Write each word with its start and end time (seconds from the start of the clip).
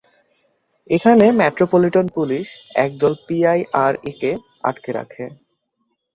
এখানে 0.89 1.25
metropolitan 1.39 2.05
police 2.15 2.47
একদল 2.77 3.13
পিআইআরএ-কে 3.25 4.31
আটকে 4.63 4.91
রাখে। 4.93 5.25